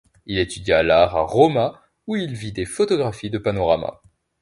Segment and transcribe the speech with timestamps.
[0.25, 4.01] Il étudia l'art à Rauma où il vit des photographies de panoramas.